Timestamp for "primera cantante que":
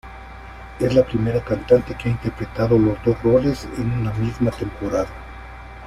1.05-2.09